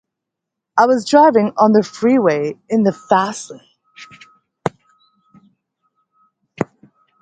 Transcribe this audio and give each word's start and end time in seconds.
I 0.75 0.87
was 0.87 1.07
driving 1.07 1.53
on 1.57 1.73
the 1.73 1.83
freeway 1.83 2.57
in 2.69 2.81
the 2.81 2.91
fast 2.91 3.51
lane 3.51 3.59